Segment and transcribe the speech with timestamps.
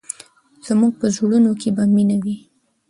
[0.67, 2.35] زموږ په زړونو کې به مینه وي.